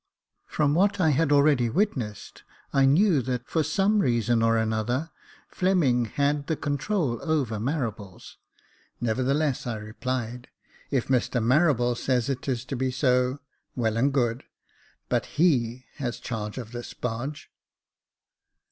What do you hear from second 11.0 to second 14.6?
Mr Marables says it is to be so, well and good;